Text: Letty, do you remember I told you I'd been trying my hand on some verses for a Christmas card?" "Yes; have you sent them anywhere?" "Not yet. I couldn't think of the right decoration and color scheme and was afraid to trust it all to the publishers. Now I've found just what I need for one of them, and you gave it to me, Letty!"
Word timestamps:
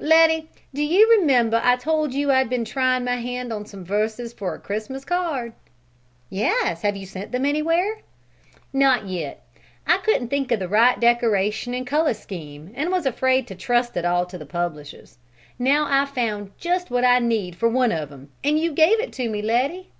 Letty, 0.00 0.48
do 0.72 0.82
you 0.82 1.18
remember 1.20 1.60
I 1.62 1.76
told 1.76 2.14
you 2.14 2.32
I'd 2.32 2.48
been 2.48 2.64
trying 2.64 3.04
my 3.04 3.16
hand 3.16 3.52
on 3.52 3.66
some 3.66 3.84
verses 3.84 4.32
for 4.32 4.54
a 4.54 4.58
Christmas 4.58 5.04
card?" 5.04 5.52
"Yes; 6.30 6.80
have 6.80 6.96
you 6.96 7.04
sent 7.04 7.30
them 7.30 7.44
anywhere?" 7.44 7.98
"Not 8.72 9.06
yet. 9.06 9.46
I 9.86 9.98
couldn't 9.98 10.28
think 10.28 10.50
of 10.50 10.60
the 10.60 10.66
right 10.66 10.98
decoration 10.98 11.74
and 11.74 11.86
color 11.86 12.14
scheme 12.14 12.72
and 12.74 12.90
was 12.90 13.04
afraid 13.04 13.46
to 13.48 13.54
trust 13.54 13.94
it 13.98 14.06
all 14.06 14.24
to 14.24 14.38
the 14.38 14.46
publishers. 14.46 15.18
Now 15.58 15.84
I've 15.84 16.08
found 16.14 16.52
just 16.56 16.90
what 16.90 17.04
I 17.04 17.18
need 17.18 17.54
for 17.54 17.68
one 17.68 17.92
of 17.92 18.08
them, 18.08 18.32
and 18.42 18.58
you 18.58 18.72
gave 18.72 18.98
it 18.98 19.12
to 19.12 19.28
me, 19.28 19.42
Letty!" 19.42 19.90